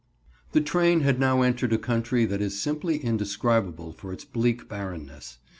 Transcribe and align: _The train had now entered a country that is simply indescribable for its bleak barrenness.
_The 0.53 0.61
train 0.61 1.01
had 1.01 1.19
now 1.19 1.43
entered 1.43 1.71
a 1.73 1.77
country 1.77 2.25
that 2.25 2.41
is 2.41 2.59
simply 2.59 2.97
indescribable 2.97 3.91
for 3.93 4.11
its 4.11 4.25
bleak 4.25 4.67
barrenness. 4.67 5.37